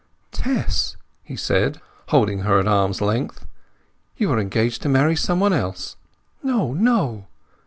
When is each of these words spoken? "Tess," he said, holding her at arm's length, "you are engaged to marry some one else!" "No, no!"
"Tess," 0.31 0.97
he 1.21 1.35
said, 1.35 1.79
holding 2.07 2.39
her 2.39 2.57
at 2.57 2.67
arm's 2.67 3.01
length, 3.01 3.45
"you 4.17 4.31
are 4.31 4.39
engaged 4.39 4.81
to 4.81 4.89
marry 4.89 5.15
some 5.15 5.39
one 5.39 5.53
else!" 5.53 5.95
"No, 6.41 6.73
no!" 6.73 7.27